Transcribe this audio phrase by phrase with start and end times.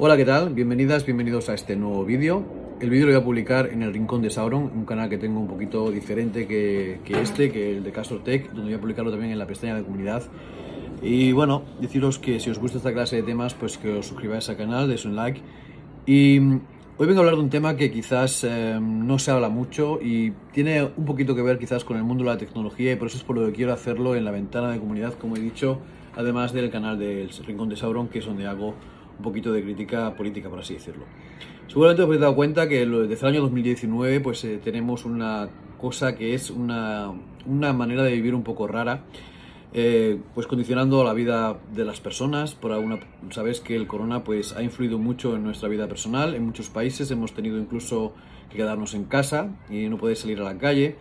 [0.00, 0.54] Hola, ¿qué tal?
[0.54, 2.44] Bienvenidas, bienvenidos a este nuevo vídeo.
[2.80, 5.40] El vídeo lo voy a publicar en el Rincón de Sauron, un canal que tengo
[5.40, 9.10] un poquito diferente que, que este, que el de Castor Tech, donde voy a publicarlo
[9.10, 10.22] también en la pestaña de comunidad.
[11.02, 14.48] Y bueno, deciros que si os gusta esta clase de temas, pues que os suscribáis
[14.48, 15.40] al canal, deis un like.
[16.06, 16.60] Y mm,
[16.98, 20.30] hoy vengo a hablar de un tema que quizás eh, no se habla mucho y
[20.52, 23.16] tiene un poquito que ver quizás con el mundo de la tecnología y por eso
[23.16, 25.80] es por lo que quiero hacerlo en la ventana de comunidad, como he dicho,
[26.14, 28.76] además del canal del Rincón de Sauron, que es donde hago
[29.18, 31.04] un poquito de crítica política, por así decirlo.
[31.66, 36.16] Seguramente os habéis dado cuenta que desde el año 2019 pues eh, tenemos una cosa
[36.16, 37.12] que es una,
[37.46, 39.04] una, manera de vivir un poco rara,
[39.74, 42.54] eh, pues condicionando la vida de las personas.
[42.54, 43.00] Por alguna,
[43.30, 46.34] sabes que el corona pues ha influido mucho en nuestra vida personal.
[46.34, 48.14] En muchos países hemos tenido incluso
[48.48, 50.96] que quedarnos en casa y no poder salir a la calle.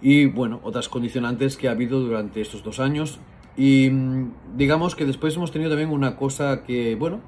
[0.00, 3.18] Y bueno, otras condicionantes que ha habido durante estos dos años.
[3.56, 7.20] Y mm, digamos que después hemos tenido también una cosa que, bueno,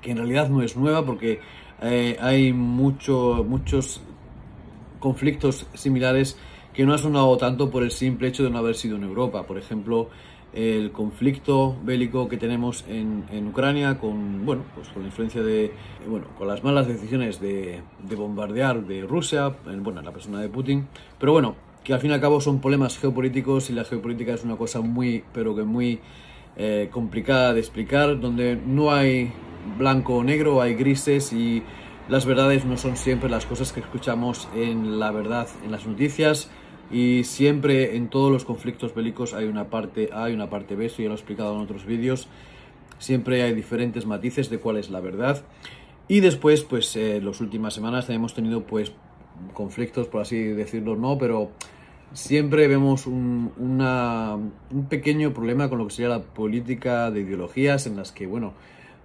[0.00, 1.40] que en realidad no es nueva porque
[1.82, 4.00] eh, hay mucho, muchos
[4.98, 6.38] conflictos similares
[6.74, 9.44] que no han sonado tanto por el simple hecho de no haber sido en Europa.
[9.44, 10.08] Por ejemplo,
[10.52, 15.72] el conflicto bélico que tenemos en, en Ucrania con, bueno, pues con la influencia de,
[16.08, 20.40] bueno, con las malas decisiones de, de bombardear de Rusia, en, bueno, en la persona
[20.40, 20.86] de Putin.
[21.18, 24.44] Pero bueno, que al fin y al cabo son problemas geopolíticos y la geopolítica es
[24.44, 26.00] una cosa muy, pero que muy
[26.56, 29.32] eh, complicada de explicar, donde no hay
[29.76, 31.62] blanco o negro, hay grises y
[32.08, 36.50] las verdades no son siempre las cosas que escuchamos en la verdad, en las noticias.
[36.90, 40.86] Y siempre en todos los conflictos bélicos hay una parte A y una parte B,
[40.86, 42.28] eso ya lo he explicado en otros vídeos,
[42.98, 45.42] siempre hay diferentes matices de cuál es la verdad.
[46.08, 48.92] Y después pues eh, las últimas semanas hemos tenido pues
[49.52, 51.50] conflictos por así decirlo, no, pero
[52.14, 57.96] siempre vemos un, un pequeño problema con lo que sería la política de ideologías en
[57.96, 58.54] las que bueno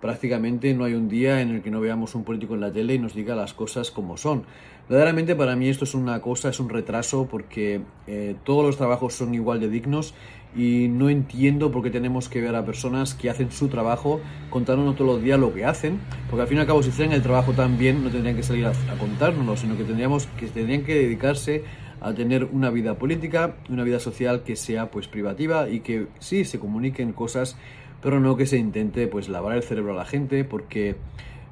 [0.03, 2.95] prácticamente no hay un día en el que no veamos un político en la tele
[2.95, 4.43] y nos diga las cosas como son.
[4.89, 9.13] Verdaderamente para mí esto es una cosa, es un retraso porque eh, todos los trabajos
[9.13, 10.13] son igual de dignos
[10.57, 14.19] y no entiendo por qué tenemos que ver a personas que hacen su trabajo
[14.49, 17.13] contándonos todos los días lo que hacen, porque al fin y al cabo si hicieran
[17.13, 20.47] el trabajo tan bien no tendrían que salir a, a contárnoslo, sino que tendríamos que
[20.47, 21.63] tendrían que dedicarse
[22.01, 26.43] a tener una vida política, una vida social que sea pues privativa y que sí
[26.43, 27.55] se comuniquen cosas
[28.03, 30.97] pero no que se intente pues lavar el cerebro a la gente, porque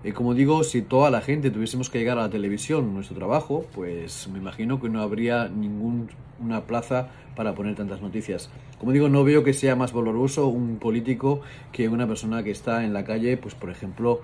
[0.04, 3.66] eh, como digo, si toda la gente tuviésemos que llegar a la televisión, nuestro trabajo,
[3.74, 8.50] pues me imagino que no habría ninguna plaza para poner tantas noticias.
[8.80, 11.42] Como digo, no veo que sea más valoroso un político
[11.72, 14.22] que una persona que está en la calle, pues por ejemplo,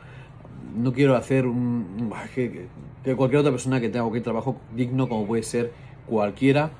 [0.76, 2.68] no quiero hacer un, que,
[3.04, 5.72] que cualquier otra persona que tenga cualquier trabajo digno como puede ser
[6.08, 6.72] cualquiera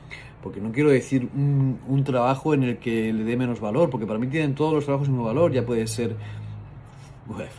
[0.48, 4.18] porque no quiero decir un, trabajo en el que le dé menos valor, porque para
[4.18, 6.16] mí tienen todos los trabajos el mismo valor, ya puede ser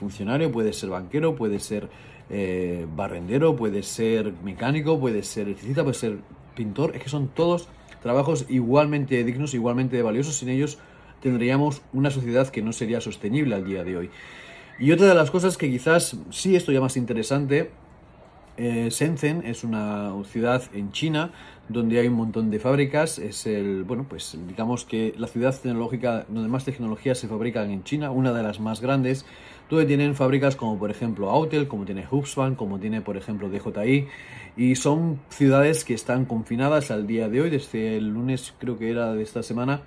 [0.01, 1.91] funcionario, puede ser banquero, puede ser
[2.31, 6.17] eh, barrendero, puede ser mecánico, puede ser electricista, puede ser
[6.57, 7.69] pintor, es que son todos
[8.03, 10.79] trabajos igualmente dignos, igualmente valiosos, sin ellos
[11.21, 14.11] tendríamos una sociedad que no sería sostenible al día de hoy.
[14.79, 17.71] Y otra de las cosas que quizás sí esto ya más interesante
[18.59, 21.31] eh, Shenzhen es una ciudad en China
[21.69, 23.19] donde hay un montón de fábricas.
[23.19, 27.85] Es el, bueno, pues digamos que la ciudad tecnológica donde más tecnologías se fabrican en
[27.85, 29.25] China, una de las más grandes,
[29.71, 34.09] donde tienen fábricas como por ejemplo Autel, como tiene Hubspan, como tiene por ejemplo DJI,
[34.57, 38.91] y son ciudades que están confinadas al día de hoy, desde el lunes creo que
[38.91, 39.83] era de esta semana,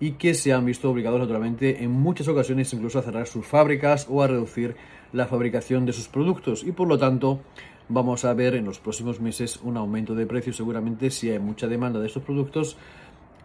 [0.00, 4.06] y que se han visto obligados naturalmente en muchas ocasiones incluso a cerrar sus fábricas
[4.08, 4.76] o a reducir
[5.12, 7.40] la fabricación de sus productos y por lo tanto
[7.88, 11.66] vamos a ver en los próximos meses un aumento de precios seguramente si hay mucha
[11.66, 12.76] demanda de estos productos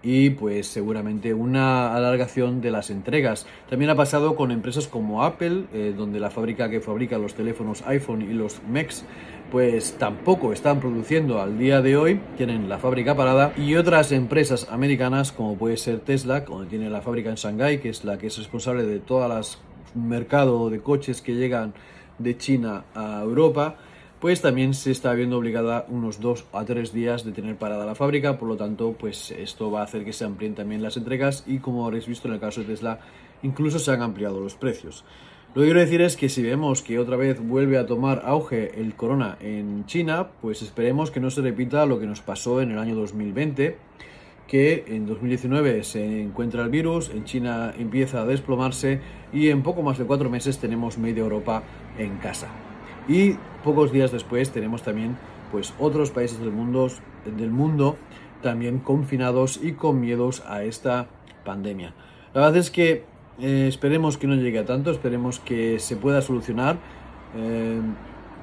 [0.02, 3.46] y pues seguramente una alargación de las entregas.
[3.70, 7.84] También ha pasado con empresas como Apple, eh, donde la fábrica que fabrica los teléfonos
[7.86, 9.06] iPhone y los Macs
[9.52, 14.68] pues tampoco están produciendo al día de hoy, tienen la fábrica parada y otras empresas
[14.70, 18.28] americanas como puede ser Tesla, donde tiene la fábrica en Shanghai, que es la que
[18.28, 19.60] es responsable de todas las
[19.96, 21.74] mercado de coches que llegan
[22.20, 23.78] de China a Europa,
[24.20, 27.96] pues también se está viendo obligada unos dos a tres días de tener parada la
[27.96, 31.44] fábrica, por lo tanto, pues esto va a hacer que se amplíen también las entregas
[31.48, 33.00] y como habréis visto en el caso de Tesla,
[33.44, 35.06] incluso se han ampliado los precios.
[35.56, 38.80] Lo que quiero decir es que si vemos que otra vez vuelve a tomar auge
[38.80, 42.72] el corona en China, pues esperemos que no se repita lo que nos pasó en
[42.72, 43.78] el año 2020,
[44.48, 49.00] que en 2019 se encuentra el virus, en China empieza a desplomarse
[49.32, 51.64] y en poco más de cuatro meses tenemos media Europa
[51.98, 52.69] en casa.
[53.07, 55.17] Y pocos días después tenemos también
[55.51, 56.90] pues otros países del mundo,
[57.25, 57.97] del mundo
[58.41, 61.07] también confinados y con miedos a esta
[61.43, 61.93] pandemia.
[62.34, 63.03] La verdad es que
[63.40, 66.78] eh, esperemos que no llegue a tanto, esperemos que se pueda solucionar.
[67.35, 67.81] Eh,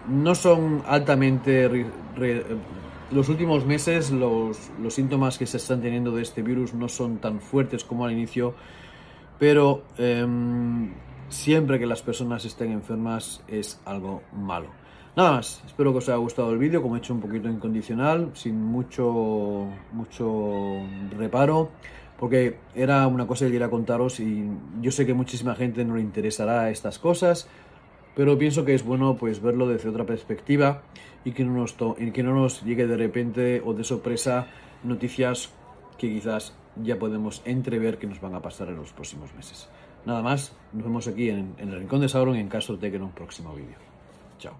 [0.08, 1.86] no son altamente...
[3.12, 7.18] los últimos meses los, los, síntomas que se están teniendo de este virus no son
[7.18, 8.54] tan fuertes como al inicio,
[9.38, 10.92] pero em,
[11.28, 14.68] siempre que las personas estén enfermas es algo malo.
[15.16, 18.32] Nada más, espero que os haya gustado el vídeo, como he hecho un poquito incondicional,
[18.34, 20.82] sin mucho, mucho
[21.16, 21.70] reparo,
[22.18, 24.46] porque era una cosa que quería contaros y
[24.82, 27.48] yo sé que muchísima gente no le interesará estas cosas,
[28.14, 30.82] pero pienso que es bueno pues verlo desde otra perspectiva
[31.24, 34.48] y que no nos, que no nos llegue de repente o de sorpresa
[34.84, 35.50] noticias
[35.98, 39.68] que quizás ya podemos entrever que nos van a pasar en los próximos meses.
[40.06, 43.02] Nada más, nos vemos aquí en, el Rincón de Sauron en caso de que en
[43.02, 43.76] un próximo vídeo.
[44.38, 44.54] Chao.